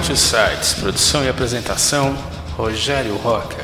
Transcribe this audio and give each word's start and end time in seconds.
Two 0.00 0.16
Sites, 0.16 0.74
produção 0.74 1.24
e 1.24 1.28
apresentação, 1.28 2.16
Rogério 2.56 3.16
Rocker. 3.16 3.63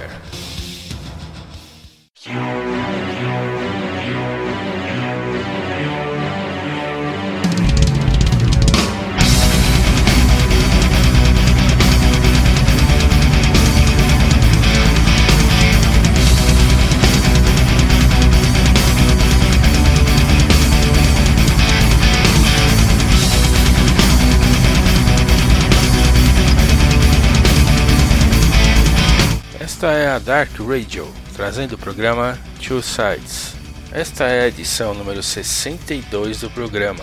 Esta 29.81 29.93
é 29.93 30.09
a 30.09 30.19
Dark 30.19 30.51
Radio, 30.61 31.11
trazendo 31.35 31.75
o 31.75 31.79
programa 31.79 32.39
Two 32.63 32.83
Sides. 32.83 33.55
Esta 33.91 34.25
é 34.25 34.43
a 34.43 34.49
edição 34.49 34.93
número 34.93 35.23
62 35.23 36.41
do 36.41 36.51
programa. 36.51 37.03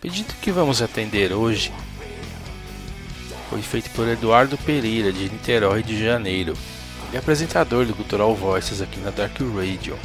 Pedido 0.00 0.34
que 0.42 0.50
vamos 0.50 0.82
atender 0.82 1.32
hoje 1.32 1.72
foi 3.48 3.62
feito 3.62 3.90
por 3.90 4.08
Eduardo 4.08 4.58
Pereira, 4.58 5.12
de 5.12 5.30
Niterói 5.30 5.84
de 5.84 6.04
Janeiro 6.04 6.56
e 7.12 7.16
apresentador 7.16 7.84
do 7.84 7.94
Cultural 7.94 8.34
Voices 8.34 8.80
aqui 8.80 8.98
na 9.00 9.10
Dark 9.10 9.38
Radio. 9.40 9.98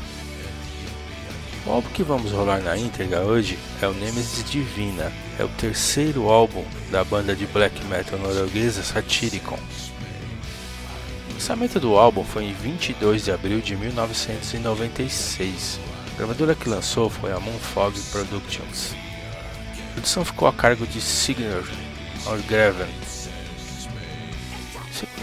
O 1.65 1.71
álbum 1.71 1.89
que 1.89 2.03
vamos 2.03 2.31
rolar 2.31 2.61
na 2.61 2.77
íntegra 2.77 3.21
hoje 3.21 3.57
é 3.81 3.87
o 3.87 3.93
Nemesis 3.93 4.47
Divina, 4.49 5.11
é 5.39 5.43
o 5.43 5.49
terceiro 5.49 6.29
álbum 6.29 6.63
da 6.91 7.03
banda 7.03 7.35
de 7.35 7.47
black 7.47 7.83
metal 7.85 8.19
norueguesa 8.19 8.83
Satyricon. 8.83 9.57
O 11.29 11.33
lançamento 11.33 11.79
do 11.79 11.97
álbum 11.97 12.23
foi 12.23 12.45
em 12.45 12.53
22 12.53 13.25
de 13.25 13.31
abril 13.31 13.61
de 13.61 13.75
1996. 13.75 15.79
A 16.13 16.17
gravadora 16.17 16.55
que 16.55 16.69
lançou 16.69 17.09
foi 17.09 17.31
a 17.31 17.39
Moonfog 17.39 17.99
Productions. 18.11 18.95
A 19.89 19.93
produção 19.93 20.23
ficou 20.23 20.47
a 20.47 20.53
cargo 20.53 20.85
de 20.87 21.01
Signer 21.01 21.63
Orgraven 22.25 22.87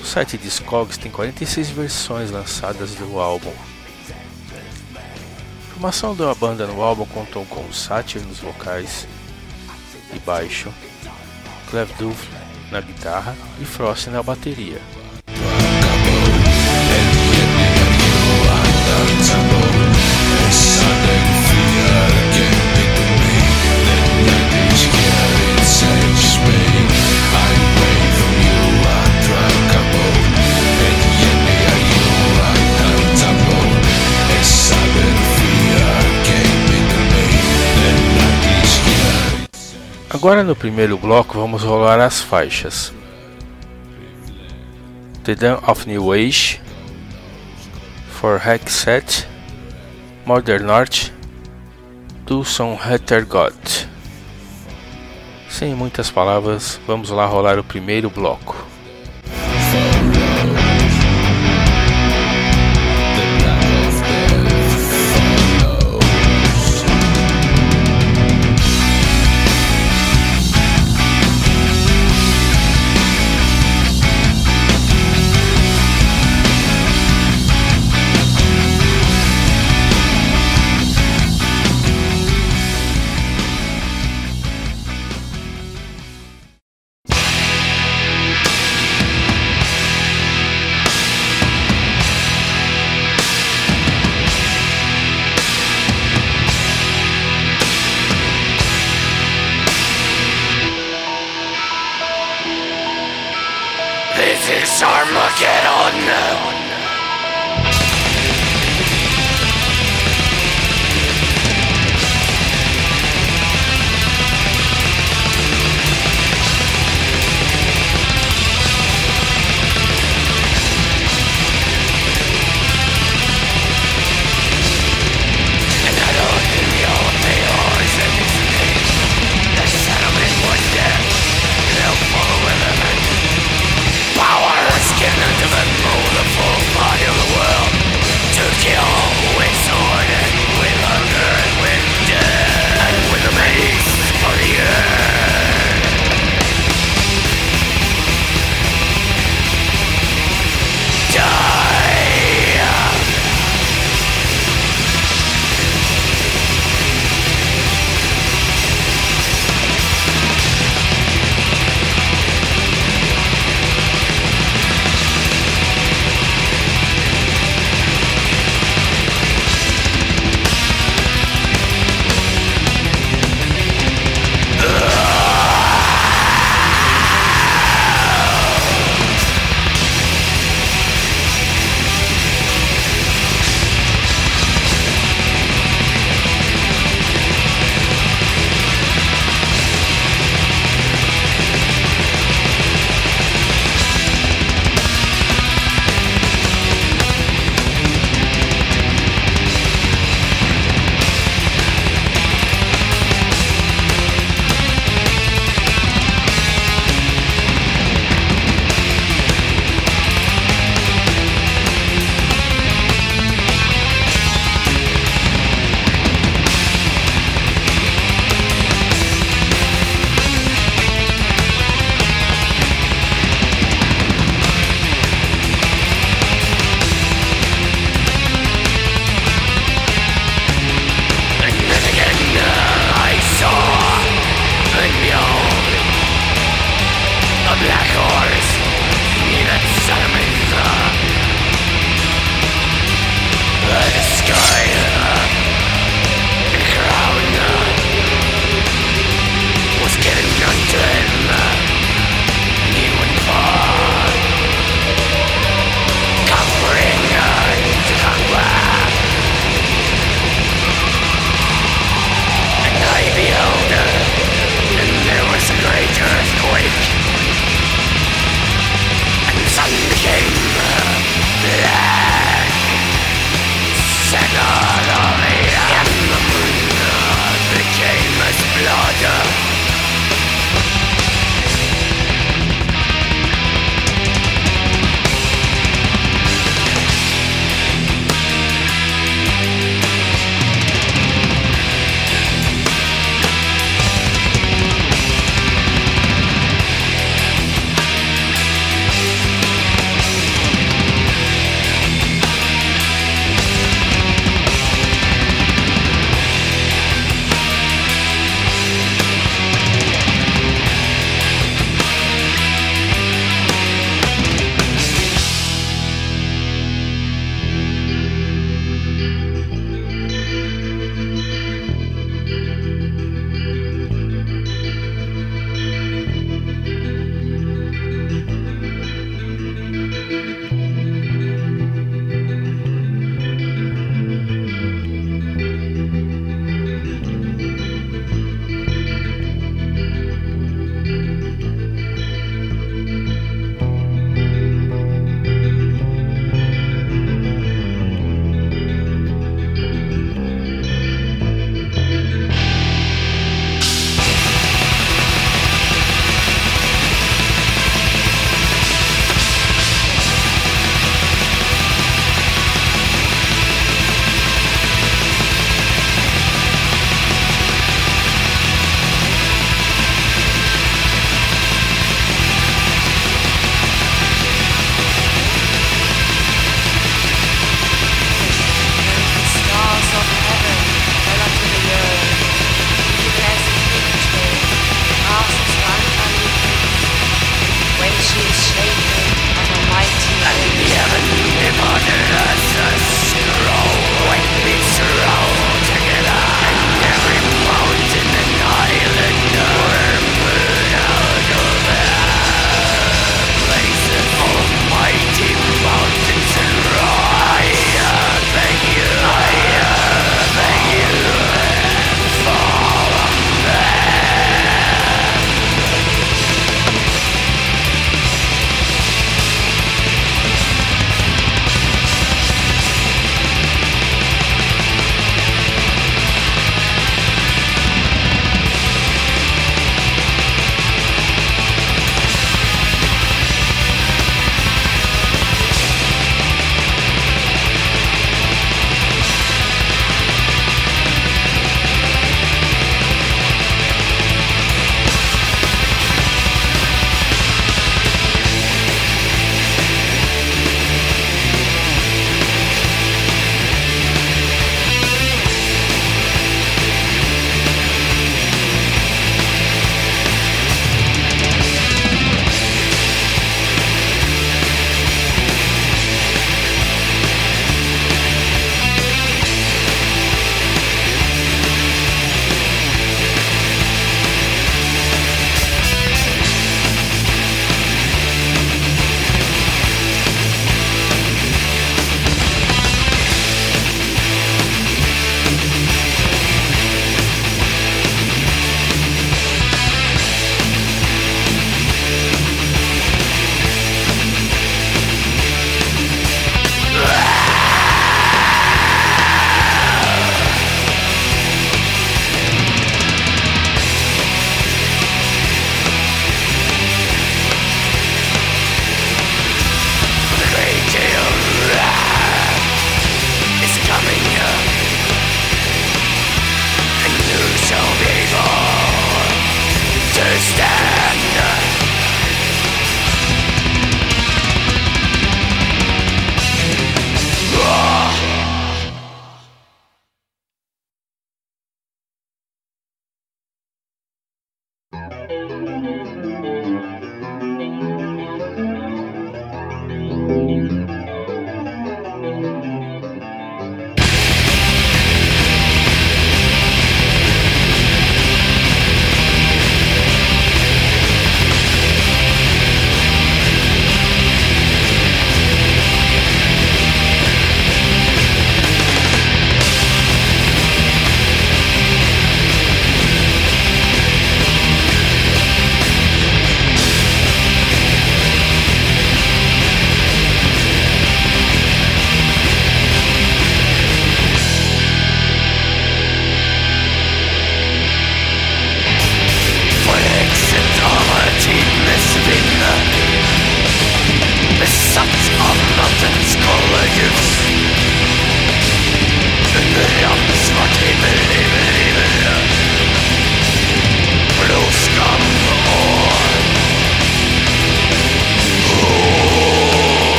o 0.00 0.04
site 0.04 0.38
Discogs 0.38 0.96
tem 0.96 1.10
46 1.10 1.70
versões 1.70 2.30
lançadas 2.30 2.94
do 2.94 3.18
álbum. 3.18 3.52
A 4.98 5.72
formação 5.72 6.16
da 6.16 6.34
banda 6.34 6.66
no 6.66 6.82
álbum 6.82 7.04
contou 7.06 7.44
com 7.46 7.72
Satyr 7.72 8.22
nos 8.22 8.38
vocais 8.38 9.06
e 10.14 10.18
baixo, 10.20 10.72
Cleve 11.70 11.92
Duff 11.94 12.28
na 12.70 12.80
guitarra 12.80 13.36
e 13.60 13.64
Frost 13.64 14.08
na 14.08 14.22
bateria. 14.22 14.80
Agora 40.12 40.42
no 40.42 40.56
primeiro 40.56 40.98
bloco 40.98 41.38
vamos 41.38 41.62
rolar 41.62 42.00
as 42.00 42.20
faixas 42.20 42.92
The 45.22 45.36
Dawn 45.36 45.62
of 45.64 45.88
New 45.88 46.12
Age 46.12 46.60
For 48.08 48.40
Hexet 48.44 49.28
Modern 50.26 50.66
do 52.26 52.44
Som 52.44 52.76
God. 53.28 53.54
Sem 55.48 55.76
muitas 55.76 56.10
palavras, 56.10 56.80
vamos 56.88 57.10
lá 57.10 57.24
rolar 57.24 57.60
o 57.60 57.64
primeiro 57.64 58.10
bloco. 58.10 58.69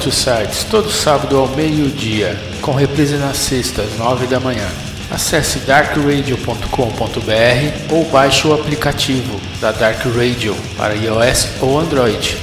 Two 0.00 0.10
Sides, 0.10 0.64
todo 0.64 0.90
sábado 0.90 1.36
ao 1.36 1.46
meio-dia, 1.48 2.34
com 2.62 2.72
reprise 2.72 3.16
nas 3.16 3.36
sextas, 3.36 3.98
nove 3.98 4.26
da 4.26 4.40
manhã. 4.40 4.66
Acesse 5.10 5.58
darkradio.com.br 5.58 7.92
ou 7.92 8.06
baixe 8.06 8.48
o 8.48 8.54
aplicativo 8.54 9.38
da 9.60 9.72
Dark 9.72 10.02
Radio 10.06 10.56
para 10.78 10.94
iOS 10.94 11.48
ou 11.60 11.78
Android. 11.78 12.38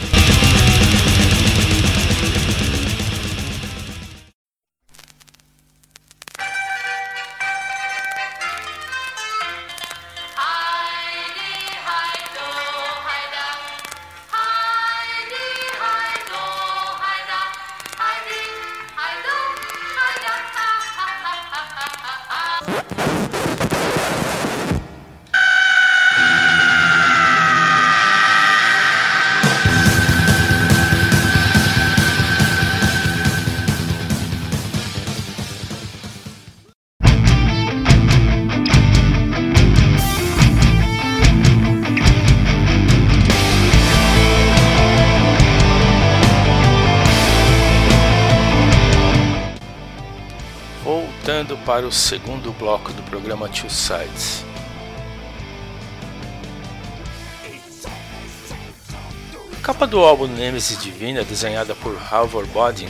O 51.87 51.91
segundo 51.91 52.51
bloco 52.51 52.91
do 52.91 53.01
programa 53.03 53.47
Two 53.47 53.69
Sides. 53.69 54.43
A 59.53 59.61
capa 59.61 59.87
do 59.87 59.99
álbum 59.99 60.27
Nemesis 60.27 60.81
Divina, 60.81 61.23
desenhada 61.23 61.73
por 61.75 61.97
Halvor 62.11 62.45
Bodin 62.47 62.89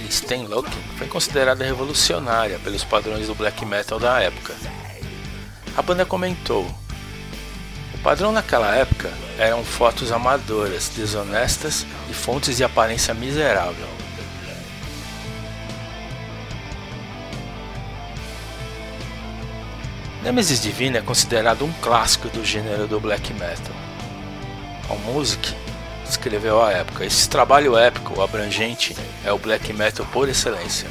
e 0.00 0.10
Sten 0.10 0.46
Looking, 0.46 0.82
foi 0.96 1.08
considerada 1.08 1.62
revolucionária 1.62 2.58
pelos 2.60 2.84
padrões 2.84 3.26
do 3.26 3.34
black 3.34 3.66
metal 3.66 3.98
da 3.98 4.18
época. 4.20 4.54
A 5.76 5.82
banda 5.82 6.06
comentou: 6.06 6.66
O 7.94 7.98
padrão 7.98 8.32
naquela 8.32 8.74
época 8.74 9.12
eram 9.38 9.62
fotos 9.62 10.10
amadoras, 10.10 10.88
desonestas 10.88 11.86
e 12.08 12.14
fontes 12.14 12.56
de 12.56 12.64
aparência 12.64 13.12
miserável. 13.12 13.99
Nemesis 20.22 20.60
Divina 20.60 20.98
é 20.98 21.00
considerado 21.00 21.64
um 21.64 21.72
clássico 21.80 22.28
do 22.28 22.44
gênero 22.44 22.86
do 22.86 23.00
black 23.00 23.32
metal. 23.32 23.74
Allmusic 24.90 25.54
escreveu 26.06 26.62
a 26.62 26.72
época: 26.72 27.06
esse 27.06 27.28
trabalho 27.28 27.76
épico, 27.76 28.20
abrangente, 28.20 28.94
é 29.24 29.32
o 29.32 29.38
black 29.38 29.72
metal 29.72 30.06
por 30.12 30.28
excelência. 30.28 30.88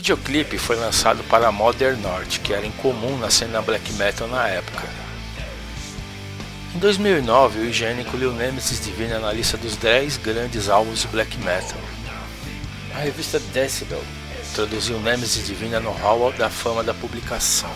Videoclipe 0.00 0.56
foi 0.56 0.76
lançado 0.76 1.22
para 1.24 1.52
Modern 1.52 2.00
North, 2.00 2.38
que 2.42 2.54
era 2.54 2.66
incomum 2.66 3.18
na 3.18 3.28
cena 3.28 3.60
black 3.60 3.92
metal 3.92 4.26
na 4.28 4.48
época. 4.48 4.88
Em 6.74 6.78
2009, 6.78 7.60
o 7.60 7.64
IGN 7.66 8.00
incluiu 8.00 8.32
Nemesis 8.32 8.82
Divina 8.82 9.18
na 9.18 9.30
lista 9.30 9.58
dos 9.58 9.76
10 9.76 10.16
grandes 10.16 10.70
álbuns 10.70 11.02
de 11.02 11.08
black 11.08 11.36
metal. 11.38 11.78
A 12.94 13.00
revista 13.00 13.38
Decibel 13.52 14.02
introduziu 14.50 14.98
Nemesis 15.00 15.46
Divina 15.46 15.78
no 15.78 15.92
Hall 15.92 16.32
da 16.32 16.48
Fama 16.48 16.82
da 16.82 16.94
publicação. 16.94 17.70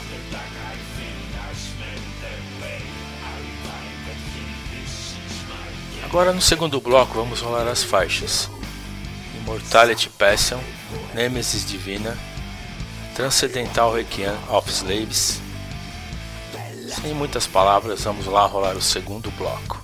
Agora 6.04 6.32
no 6.32 6.40
segundo 6.40 6.80
bloco 6.80 7.14
vamos 7.14 7.40
rolar 7.40 7.68
as 7.68 7.84
faixas. 7.84 8.48
Immortality 9.44 10.08
Passion, 10.08 10.58
Nemesis 11.14 11.66
Divina, 11.66 12.16
Transcendental 13.14 13.92
Requiem 13.92 14.34
of 14.48 14.70
Slaves. 14.70 15.38
Sem 16.88 17.12
muitas 17.12 17.46
palavras, 17.46 18.02
vamos 18.04 18.24
lá 18.24 18.46
rolar 18.46 18.74
o 18.74 18.80
segundo 18.80 19.30
bloco. 19.32 19.83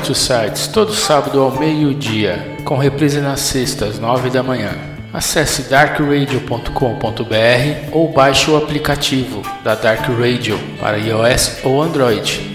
Sites, 0.00 0.66
todo 0.66 0.94
sábado 0.94 1.40
ao 1.40 1.58
meio-dia, 1.58 2.56
com 2.64 2.76
reprise 2.76 3.20
nas 3.20 3.40
sextas, 3.40 3.98
nove 3.98 4.30
da 4.30 4.42
manhã. 4.42 4.70
Acesse 5.12 5.64
darkradio.com.br 5.64 7.90
ou 7.92 8.10
baixe 8.10 8.50
o 8.50 8.56
aplicativo 8.56 9.42
da 9.62 9.74
Dark 9.74 10.08
Radio 10.08 10.58
para 10.80 10.96
iOS 10.96 11.58
ou 11.62 11.82
Android. 11.82 12.51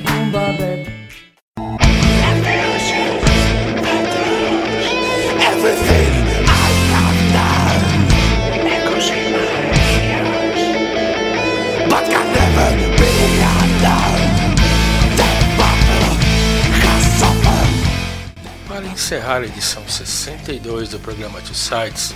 Encerrar 19.38 19.42
a 19.42 19.46
edição 19.46 19.88
62 19.88 20.90
do 20.90 21.00
programa 21.00 21.40
Two 21.42 21.54
Sites, 21.54 22.14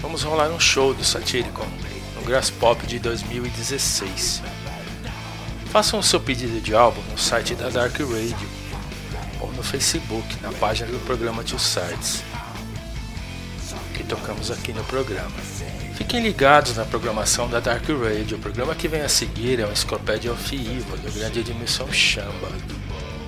vamos 0.00 0.22
rolar 0.22 0.50
um 0.50 0.60
show 0.60 0.92
do 0.92 1.04
Satyricon 1.04 1.66
no 2.14 2.22
Grass 2.22 2.50
Pop 2.50 2.86
de 2.86 2.98
2016. 2.98 4.42
Façam 5.66 5.98
o 5.98 6.02
seu 6.02 6.20
pedido 6.20 6.60
de 6.60 6.74
álbum 6.74 7.00
no 7.10 7.18
site 7.18 7.54
da 7.54 7.68
Dark 7.68 7.98
Radio 7.98 8.48
ou 9.40 9.50
no 9.52 9.62
Facebook, 9.62 10.26
na 10.42 10.52
página 10.52 10.90
do 10.90 10.98
programa 11.06 11.42
Two 11.42 11.58
Sites, 11.58 12.22
que 13.94 14.04
tocamos 14.04 14.50
aqui 14.50 14.72
no 14.72 14.84
programa. 14.84 15.36
Fiquem 15.94 16.22
ligados 16.22 16.76
na 16.76 16.84
programação 16.84 17.48
da 17.48 17.60
Dark 17.60 17.84
Radio. 17.88 18.36
O 18.36 18.40
programa 18.40 18.74
que 18.74 18.88
vem 18.88 19.00
a 19.00 19.08
seguir 19.08 19.60
é 19.60 19.64
uma 19.64 19.72
enciclopédia 19.72 20.32
of 20.32 20.54
Evil, 20.54 20.96
do 20.98 21.12
grande 21.12 21.40
Edmilson 21.40 21.90
Chamba. 21.92 22.48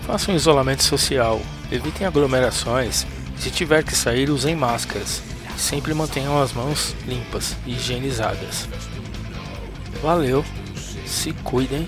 Façam 0.03 0.35
um 0.35 0.37
isolamento 0.37 0.85
social, 0.85 1.41
evitem 1.71 2.07
aglomerações 2.07 3.07
se 3.39 3.51
tiver 3.51 3.85
que 3.85 3.95
sair, 3.95 4.31
usem 4.31 4.57
máscaras. 4.57 5.23
Sempre 5.57 5.95
mantenham 5.95 6.41
as 6.41 6.53
mãos 6.53 6.95
limpas 7.07 7.57
e 7.67 7.73
higienizadas. 7.73 8.69
Valeu, 10.03 10.45
se 11.07 11.33
cuidem, 11.33 11.87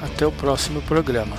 até 0.00 0.26
o 0.26 0.32
próximo 0.32 0.82
programa. 0.82 1.36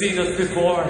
Seen 0.00 0.18
us 0.18 0.34
before, 0.34 0.82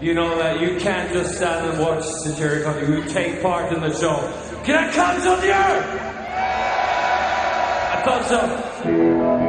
you 0.00 0.14
know 0.14 0.38
that 0.38 0.60
you 0.60 0.78
can't 0.78 1.12
just 1.12 1.34
stand 1.34 1.68
and 1.68 1.80
watch 1.80 2.04
the 2.04 2.30
Satyricon, 2.30 2.88
you 2.88 3.02
take 3.08 3.42
part 3.42 3.72
in 3.72 3.80
the 3.80 3.92
show. 3.92 4.18
Can 4.62 4.76
I 4.76 4.92
on 5.26 5.42
you? 5.42 5.52
I 7.92 8.02
thought 8.04 8.24
so. 8.28 9.45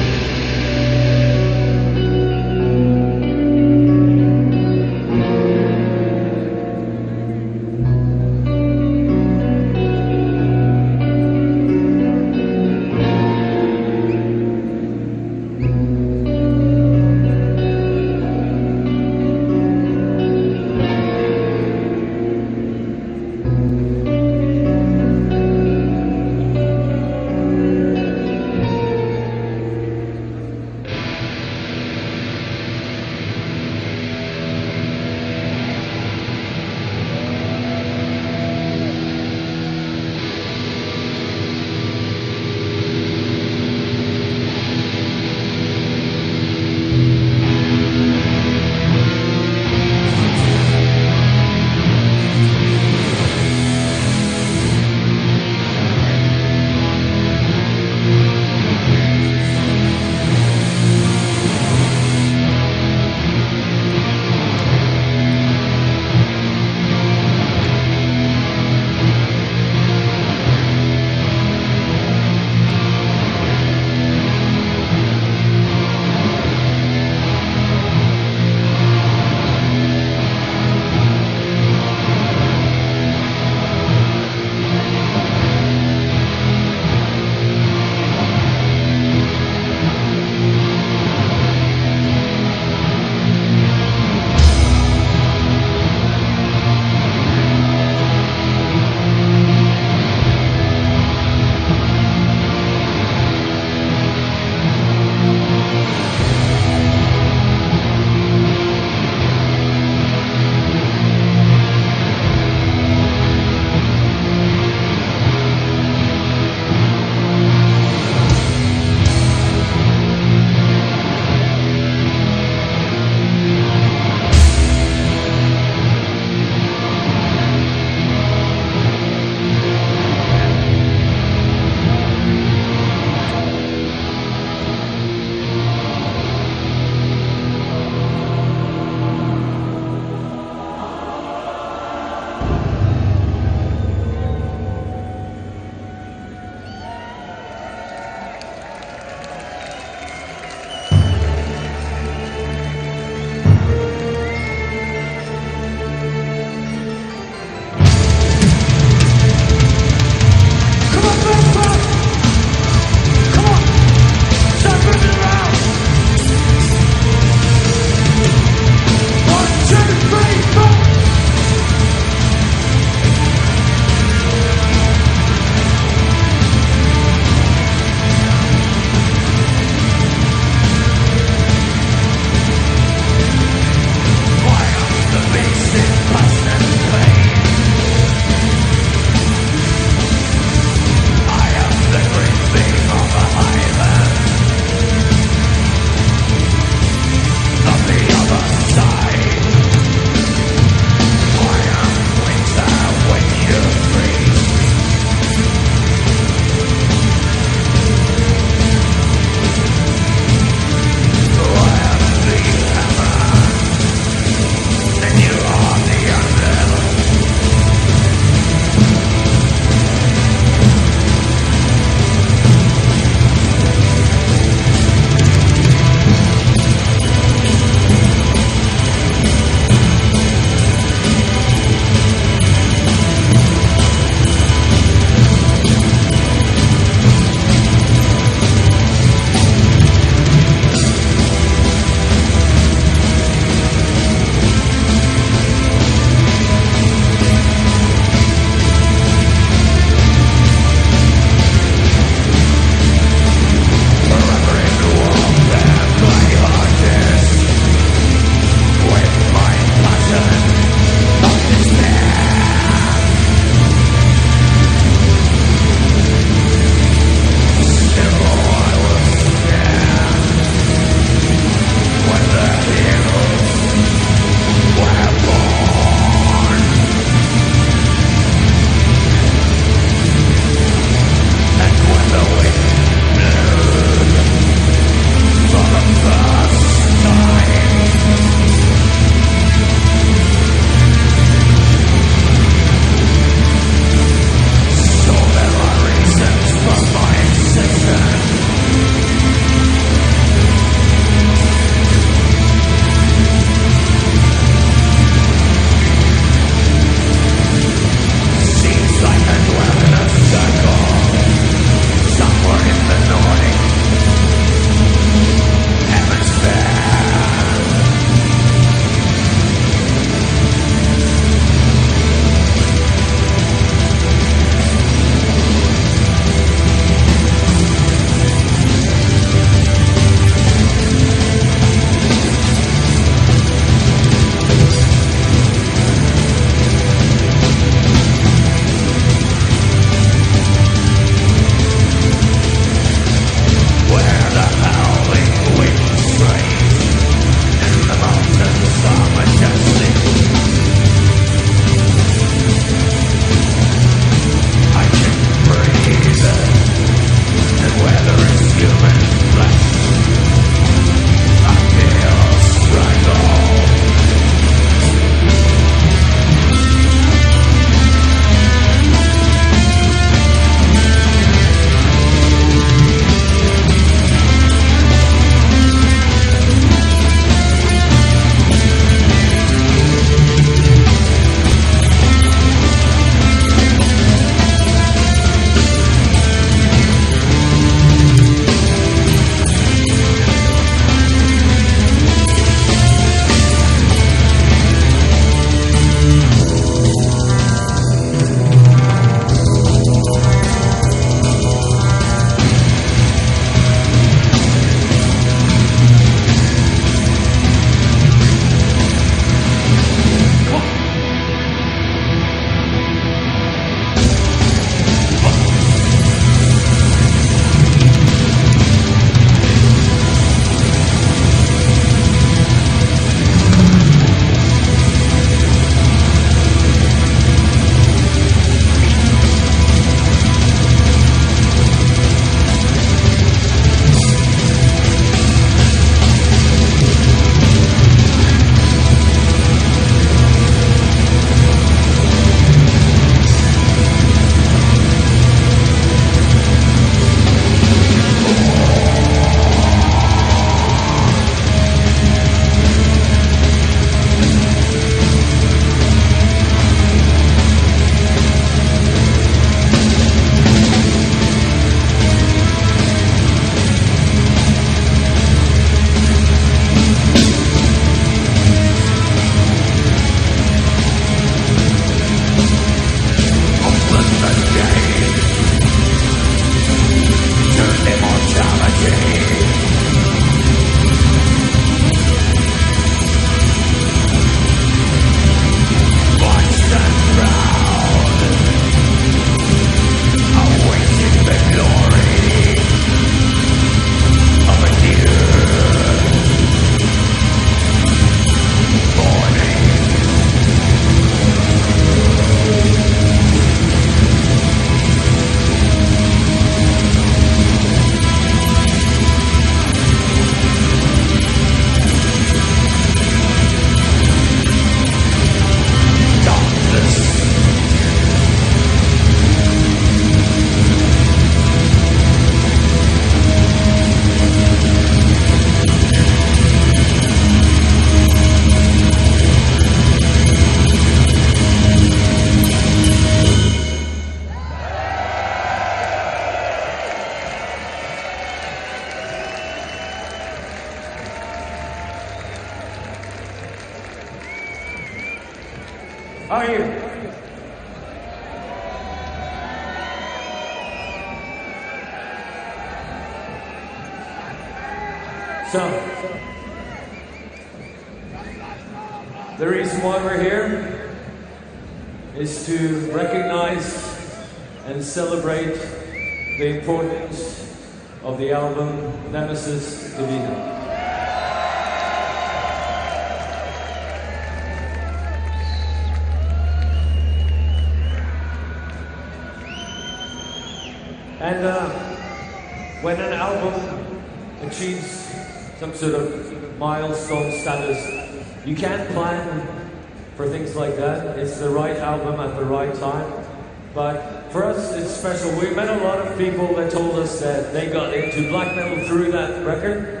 Through 598.54 599.10
that 599.10 599.44
record. 599.44 600.00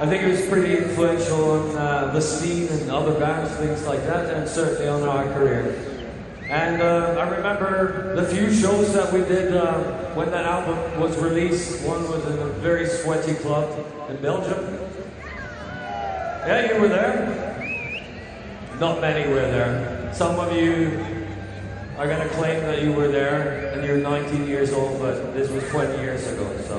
I 0.00 0.06
think 0.06 0.22
it 0.22 0.28
was 0.28 0.46
pretty 0.46 0.78
influential 0.78 1.50
on 1.50 1.76
uh, 1.76 2.10
the 2.14 2.20
scene 2.22 2.68
and 2.68 2.90
other 2.90 3.18
bands, 3.20 3.52
things 3.56 3.84
like 3.84 4.02
that, 4.04 4.34
and 4.34 4.48
certainly 4.48 4.88
on 4.88 5.02
our 5.02 5.24
career. 5.34 5.76
And 6.48 6.80
uh, 6.80 7.16
I 7.20 7.36
remember 7.36 8.16
the 8.16 8.26
few 8.26 8.52
shows 8.52 8.94
that 8.94 9.12
we 9.12 9.20
did 9.20 9.54
uh, 9.54 10.14
when 10.14 10.30
that 10.30 10.46
album 10.46 11.00
was 11.00 11.18
released. 11.18 11.82
One 11.86 12.02
was 12.10 12.24
in 12.24 12.38
a 12.38 12.46
very 12.60 12.86
sweaty 12.86 13.34
club 13.34 13.68
in 14.08 14.16
Belgium. 14.22 14.78
Yeah, 15.20 16.72
you 16.72 16.80
were 16.80 16.88
there. 16.88 17.60
Not 18.80 19.02
many 19.02 19.28
were 19.28 19.34
there. 19.34 20.10
Some 20.14 20.40
of 20.40 20.56
you 20.56 21.19
are 22.00 22.06
going 22.06 22.26
to 22.26 22.34
claim 22.34 22.62
that 22.62 22.82
you 22.82 22.94
were 22.94 23.08
there 23.08 23.74
and 23.74 23.84
you're 23.84 23.98
19 23.98 24.46
years 24.46 24.72
old, 24.72 24.98
but 25.00 25.34
this 25.34 25.50
was 25.50 25.62
20 25.68 25.98
years 26.02 26.26
ago, 26.28 26.50
so. 26.66 26.78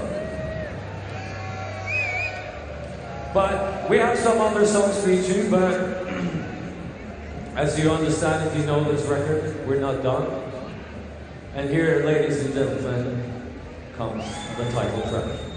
But 3.32 3.88
we 3.88 3.98
have 3.98 4.18
some 4.18 4.42
other 4.42 4.66
songs 4.66 5.00
for 5.04 5.12
you, 5.12 5.22
too, 5.22 5.52
but 5.52 5.74
as 7.56 7.78
you 7.78 7.92
understand, 7.92 8.50
if 8.50 8.58
you 8.58 8.66
know 8.66 8.84
this 8.92 9.06
record, 9.06 9.68
we're 9.68 9.80
not 9.80 10.02
done. 10.02 10.28
And 11.54 11.70
here, 11.70 12.04
ladies 12.04 12.44
and 12.44 12.56
gentlemen, 12.56 13.54
comes 13.96 14.26
the 14.58 14.72
title 14.72 15.02
track. 15.04 15.51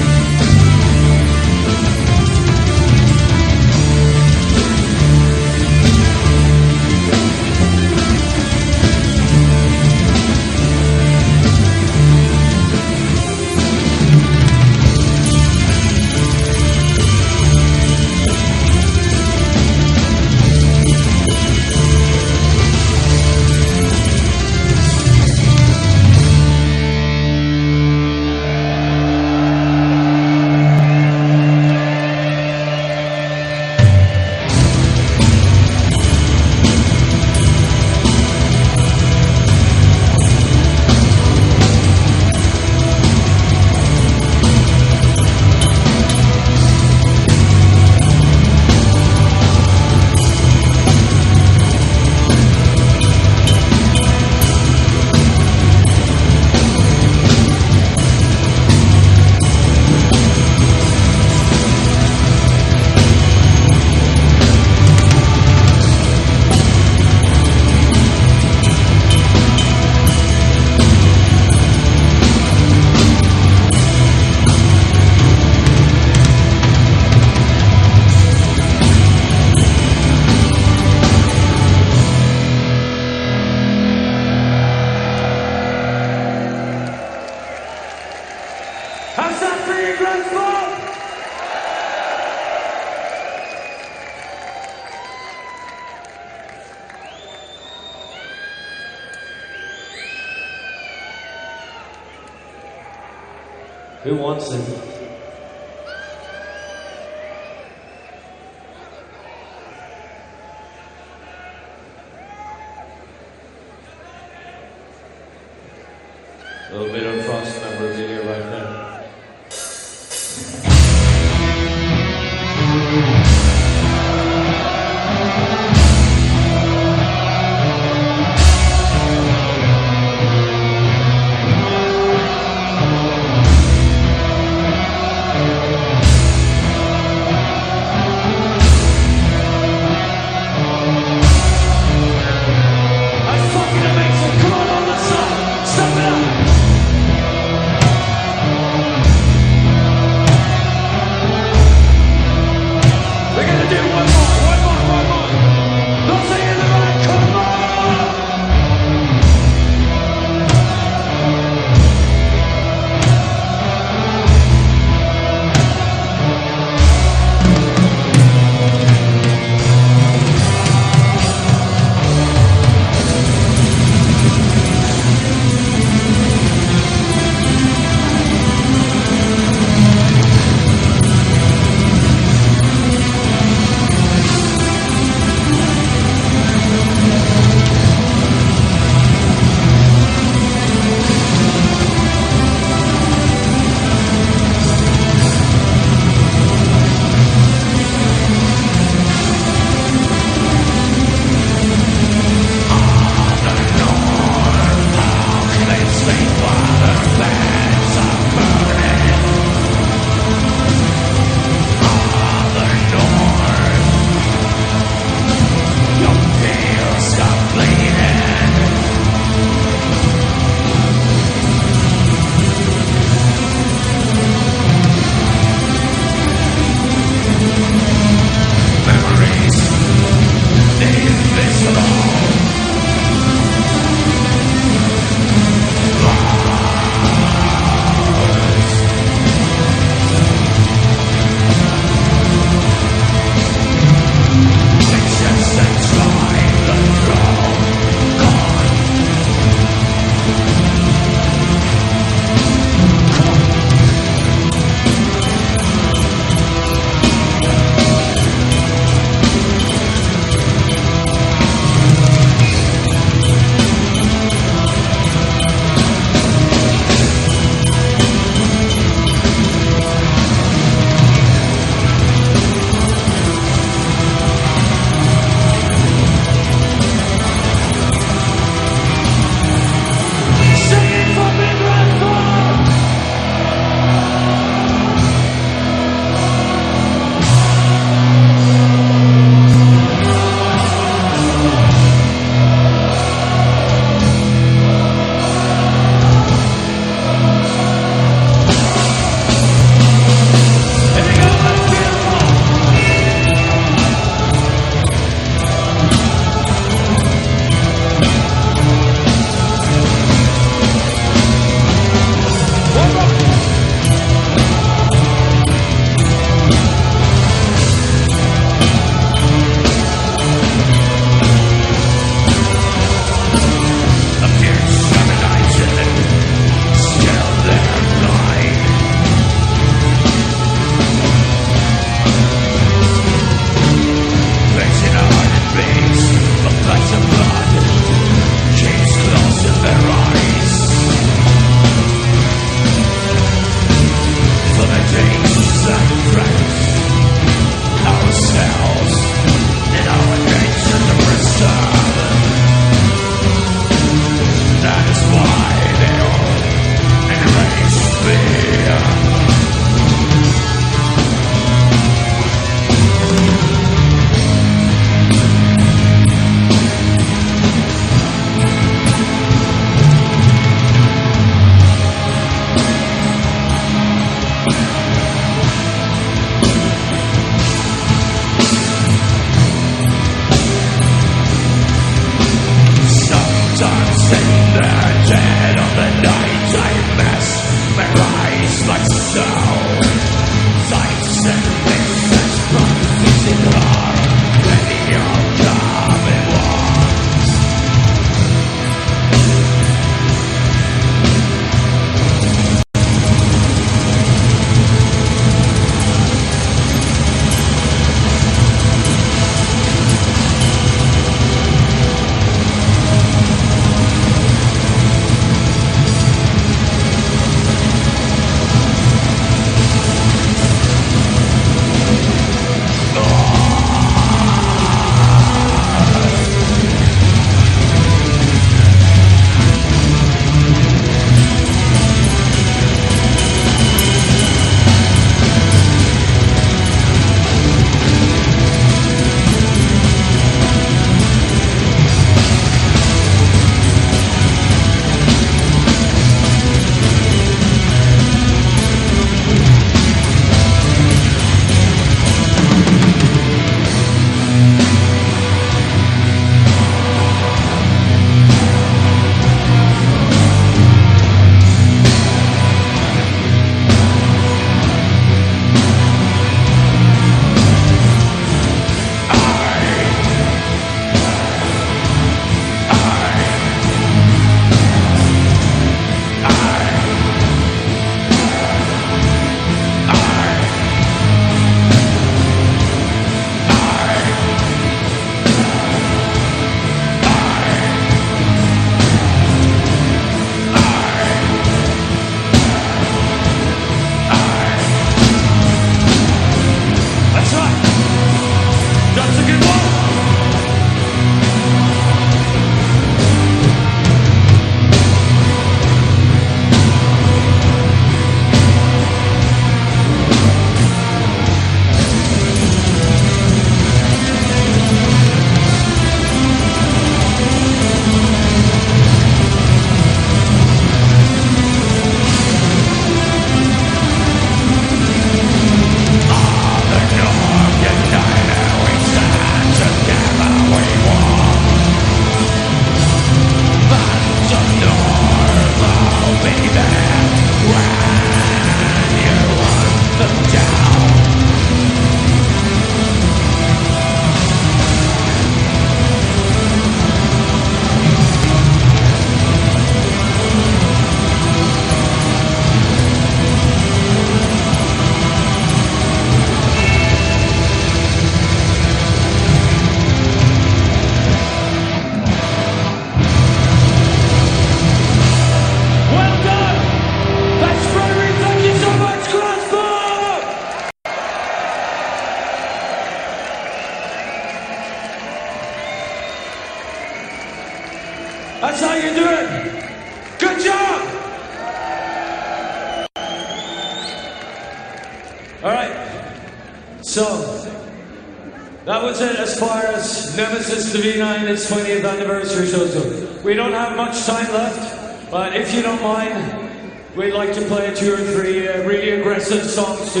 20th 591.50 591.84
anniversary 591.88 592.46
show. 592.46 592.66
So 592.66 593.20
we 593.22 593.34
don't 593.34 593.52
have 593.52 593.76
much 593.76 594.04
time 594.04 594.32
left, 594.32 595.10
but 595.10 595.36
if 595.36 595.54
you 595.54 595.62
don't 595.62 595.80
mind, 595.82 596.50
we'd 596.96 597.12
like 597.12 597.32
to 597.34 597.42
play 597.42 597.74
two 597.74 597.94
or 597.94 597.98
three 597.98 598.48
uh, 598.48 598.66
really 598.66 598.90
aggressive 598.90 599.44
songs 599.44 599.92
to, 599.94 600.00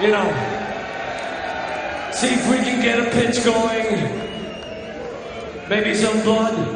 you 0.00 0.08
know, 0.08 0.26
see 2.12 2.34
if 2.34 2.48
we 2.48 2.56
can 2.56 2.82
get 2.82 3.00
a 3.00 3.10
pitch 3.10 3.44
going. 3.44 4.20
Maybe 5.68 5.94
some 5.94 6.20
blood. 6.22 6.73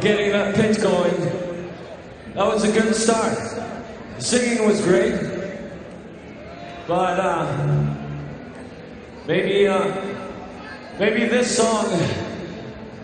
getting 0.00 0.32
that 0.32 0.54
pitch 0.54 0.80
going. 0.80 1.14
That 2.34 2.46
was 2.46 2.64
a 2.64 2.72
good 2.72 2.94
start. 2.94 3.38
Singing 4.18 4.66
was 4.66 4.80
great, 4.80 5.14
but 6.86 7.20
uh, 7.20 7.94
maybe 9.26 9.66
uh, 9.68 9.94
maybe 10.98 11.26
this 11.26 11.56
song 11.56 11.86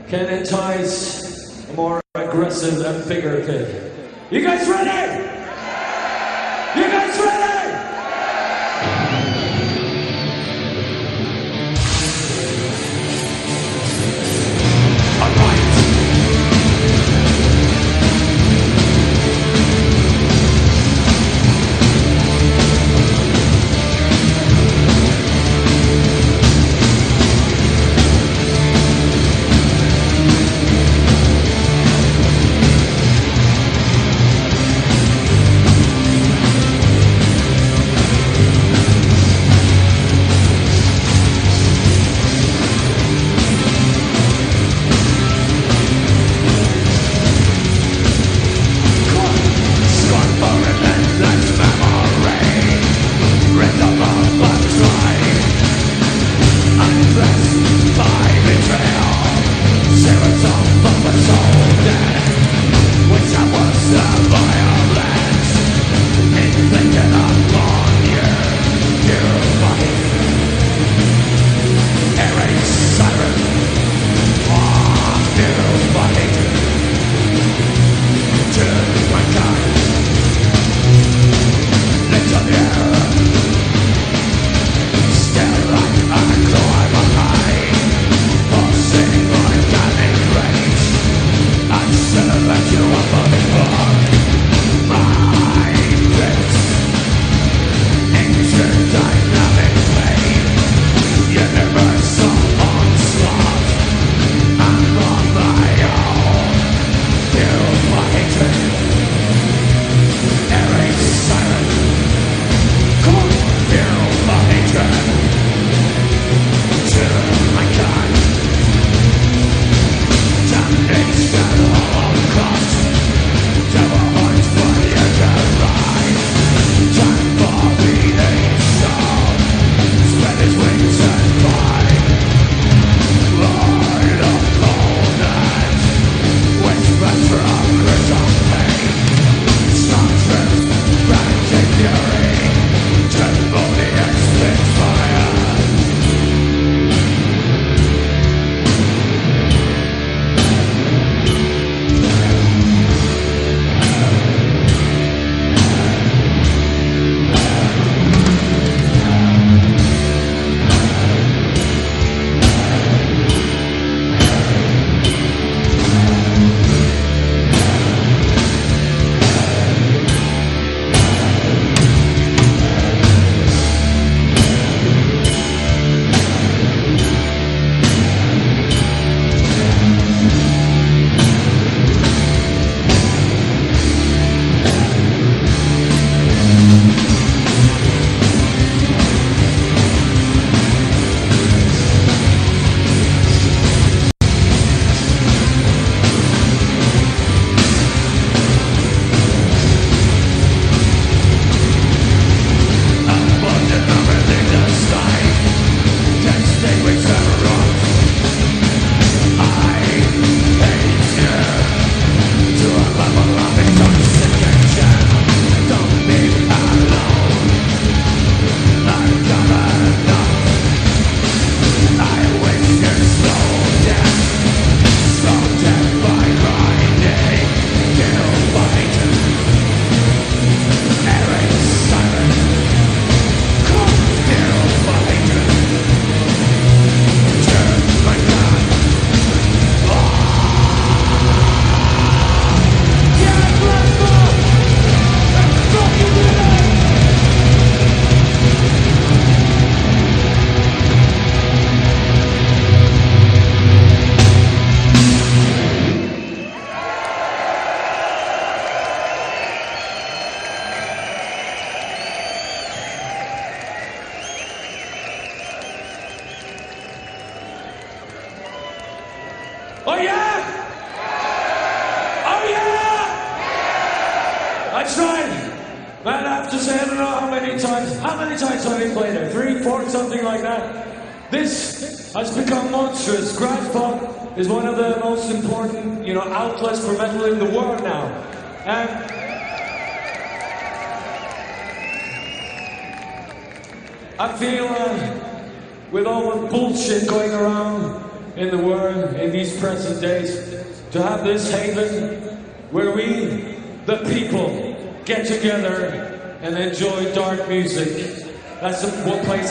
can 0.09 0.27
entice 0.27 1.69
a 1.69 1.73
more 1.75 2.01
aggressive 2.15 2.81
and 2.85 3.09
bigger 3.09 3.45
pig. 3.47 3.93
You 4.31 4.43
guys 4.43 4.69
ready? 4.69 5.14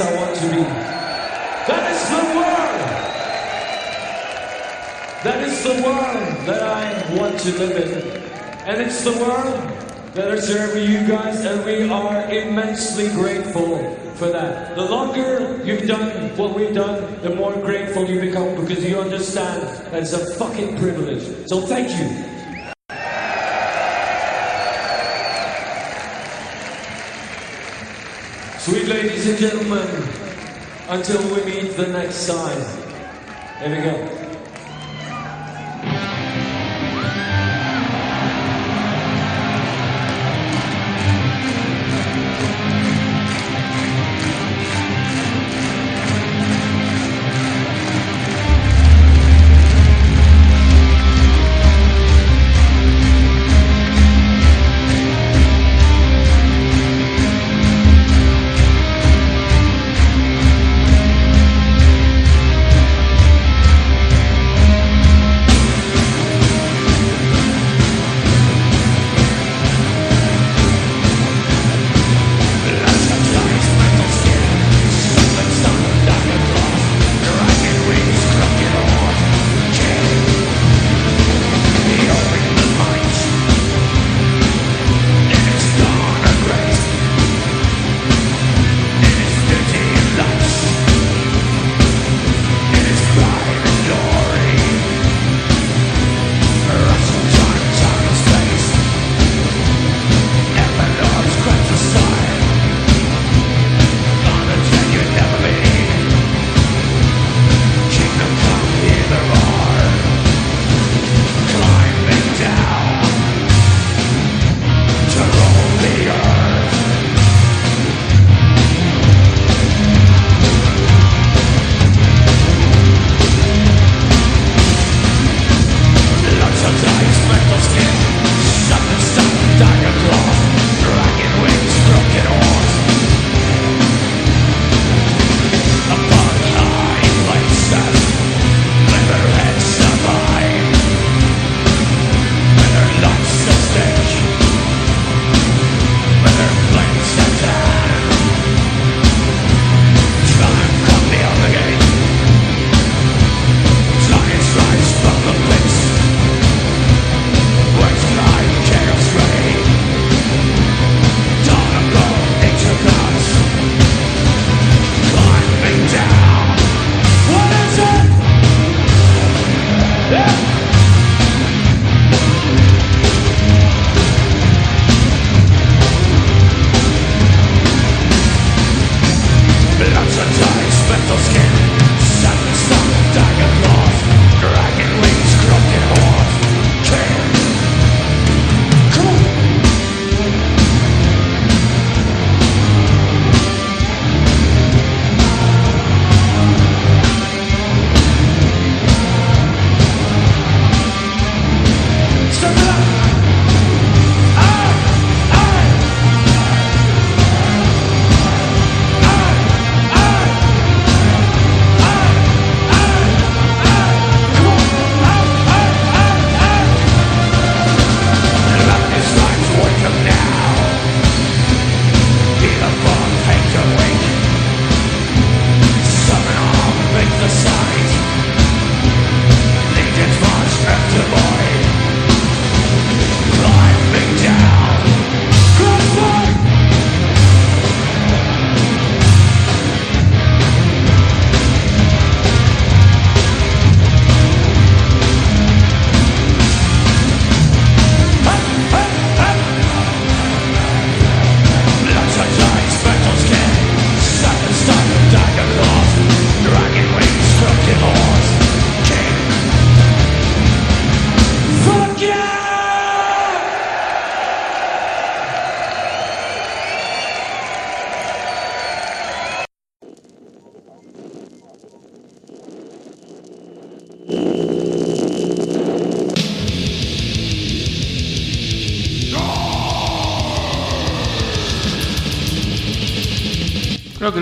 I 0.02 0.16
want 0.16 0.36
to 0.36 0.50
be. 0.50 0.64
That 1.68 1.92
is 1.92 2.10
the 2.10 2.24
world. 2.36 2.80
That 5.24 5.44
is 5.48 5.64
the 5.64 5.74
world 5.84 6.48
that 6.48 6.64
I 6.64 7.16
want 7.16 7.40
to 7.40 7.52
live 7.58 7.78
in. 7.78 8.24
And 8.68 8.82
it's 8.82 9.04
the 9.04 9.12
world 9.12 9.54
that 10.14 10.32
is 10.32 10.46
serving 10.48 10.92
you 10.92 11.08
guys, 11.08 11.44
and 11.46 11.64
we 11.66 11.90
are 11.90 12.30
immensely 12.32 13.10
grateful 13.10 13.96
for 14.16 14.30
that. 14.30 14.76
The 14.76 14.86
longer 14.86 15.62
you've 15.64 15.88
done 15.88 16.36
what 16.38 16.54
we've 16.54 16.74
done, 16.74 17.22
the 17.22 17.36
more 17.36 17.54
grateful 17.54 18.06
you 18.06 18.20
become 18.20 18.56
because 18.56 18.84
you 18.84 19.00
understand 19.00 19.64
that 19.92 20.04
it's 20.04 20.14
a 20.14 20.34
fucking 20.36 20.78
privilege. 20.78 21.48
So 21.48 21.62
thank 21.62 21.90
you. 21.90 22.33
Ladies 29.26 29.42
and 29.42 29.52
gentlemen, 29.52 29.88
until 30.90 31.22
we 31.34 31.46
meet 31.46 31.78
the 31.78 31.88
next 31.88 32.28
time. 32.28 32.90
Here 33.60 33.70
we 33.70 33.82
go. 33.82 34.13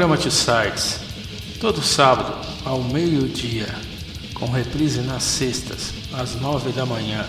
Programa 0.02 0.18
Two 0.18 0.32
Sides, 0.32 1.00
todo 1.60 1.80
sábado 1.80 2.34
ao 2.66 2.82
meio-dia, 2.82 3.68
com 4.34 4.48
reprise 4.48 5.00
nas 5.02 5.22
sextas, 5.22 5.94
às 6.12 6.34
nove 6.42 6.72
da 6.72 6.88
manhã. 6.88 7.24